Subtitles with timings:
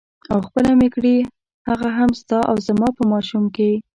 [0.31, 1.15] او خپله مې کړې
[1.69, 3.71] هغه هم ستا او زما په ماشوم کې.